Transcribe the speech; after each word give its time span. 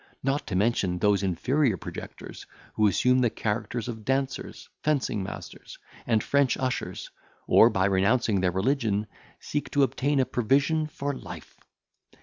Not 0.23 0.47
to 0.47 0.55
mention 0.55 0.97
those 0.97 1.21
inferior 1.21 1.77
projectors, 1.77 2.47
who 2.73 2.87
assume 2.87 3.19
the 3.19 3.29
characters 3.29 3.87
of 3.87 4.03
dancers, 4.03 4.67
fencing 4.81 5.21
masters, 5.21 5.77
and 6.07 6.23
French 6.23 6.57
ushers, 6.57 7.11
or, 7.45 7.69
by 7.69 7.85
renouncing 7.85 8.41
their 8.41 8.49
religion, 8.49 9.05
seek 9.39 9.69
to 9.69 9.83
obtain 9.83 10.19
a 10.19 10.25
provision 10.25 10.87
for 10.87 11.13
life. 11.13 11.55